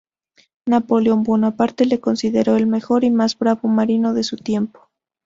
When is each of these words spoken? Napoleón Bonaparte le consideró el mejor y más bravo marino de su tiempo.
Napoleón 0.65 1.21
Bonaparte 1.21 1.85
le 1.85 1.99
consideró 1.99 2.55
el 2.55 2.65
mejor 2.65 3.03
y 3.03 3.11
más 3.11 3.37
bravo 3.37 3.67
marino 3.67 4.15
de 4.15 4.23
su 4.23 4.35
tiempo. 4.37 4.89